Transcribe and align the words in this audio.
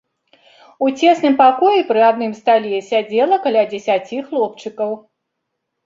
У 0.85 0.89
цесным 0.99 1.35
пакоі 1.43 1.85
пры 1.91 2.01
адным 2.09 2.35
стале 2.41 2.83
сядзела 2.91 3.35
каля 3.47 3.63
дзесяці 3.71 4.17
хлопчыкаў. 4.27 4.91